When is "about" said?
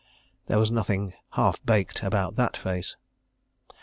2.01-2.35